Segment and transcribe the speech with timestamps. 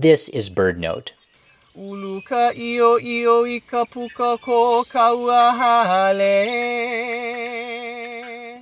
[0.00, 1.10] This is BirdNote.
[1.76, 4.84] Uluka io io ikapuka ko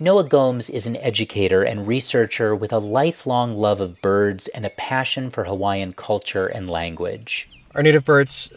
[0.01, 4.71] Noah Gomes is an educator and researcher with a lifelong love of birds and a
[4.71, 7.51] passion for Hawaiian culture and language.
[7.75, 8.49] Our native birds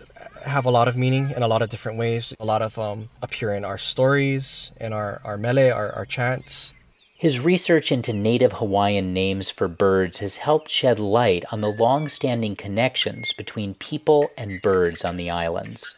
[0.46, 2.34] have a lot of meaning in a lot of different ways.
[2.40, 6.74] A lot of um, appear in our stories, in our, our mele, our, our chants.
[7.20, 12.08] His research into native Hawaiian names for birds has helped shed light on the long
[12.08, 15.98] standing connections between people and birds on the islands.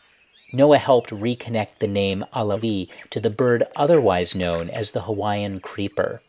[0.52, 6.24] Noah helped reconnect the name ʻAlawī to the bird otherwise known as the Hawaiian creeper.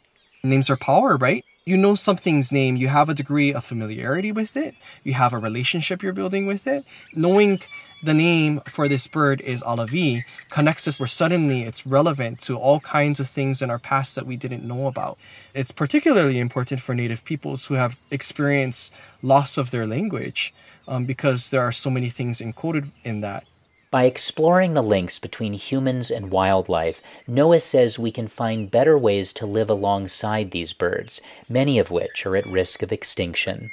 [0.45, 1.45] Names are power, right?
[1.64, 4.74] You know something's name, you have a degree of familiarity with it,
[5.05, 6.84] you have a relationship you're building with it.
[7.15, 7.60] Knowing
[8.02, 12.80] the name for this bird is ʻAlawī connects us where suddenly it's relevant to all
[12.80, 15.16] kinds of things in our past that we didn't know about.
[15.55, 20.52] It's particularly important for Native peoples who have experienced loss of their language
[20.88, 23.45] um, because there are so many things encoded in that.
[23.92, 29.35] By exploring the links between humans and wildlife, Noah says we can find better ways
[29.35, 33.70] to live alongside these birds, many of which are at risk of extinction.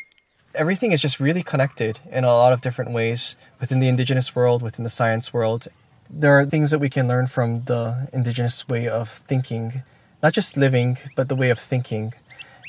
[0.53, 4.61] Everything is just really connected in a lot of different ways within the indigenous world,
[4.61, 5.69] within the science world.
[6.09, 9.83] There are things that we can learn from the indigenous way of thinking,
[10.21, 12.13] not just living, but the way of thinking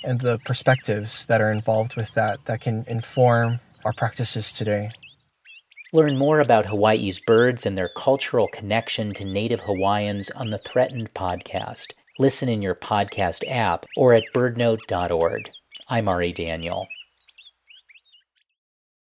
[0.04, 4.92] and the perspectives that are involved with that that can inform our practices today.
[5.92, 11.12] Learn more about Hawaii's birds and their cultural connection to Native Hawaiians on the Threatened
[11.14, 11.94] podcast.
[12.16, 15.50] Listen in your podcast app or at birdnote.org.
[15.88, 16.86] I'm Ari Daniel.